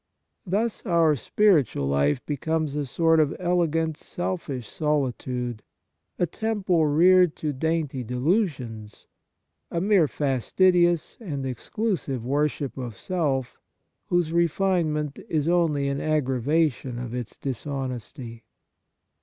Thus 0.47 0.83
our 0.83 1.15
spiritual 1.15 1.85
life 1.87 2.25
becomes 2.25 2.73
a 2.75 2.87
sort 2.87 3.19
of 3.19 3.35
elegant 3.39 3.97
selfish 3.97 4.67
solitude, 4.67 5.61
a 6.17 6.25
temple 6.25 6.87
reared 6.87 7.35
to 7.35 7.53
dainty 7.53 8.03
delusions, 8.03 9.05
a 9.69 9.79
mete 9.79 10.09
fastidious 10.09 11.17
and 11.19 11.45
exclusive 11.45 12.25
worship 12.25 12.79
of 12.79 12.97
self 12.97 13.59
whose 14.07 14.33
refinement 14.33 15.19
is 15.29 15.47
only 15.47 15.87
an 15.87 16.01
aggravation 16.01 16.97
of 16.97 17.13
its 17.13 17.37
dishonesty. 17.37 18.43